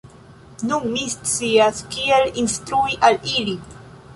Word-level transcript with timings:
Nun 0.69 0.87
mi 0.95 1.03
scias 1.15 1.81
kiel 1.97 2.27
instrui 2.45 2.99
al 3.11 3.21
ili! 3.37 3.55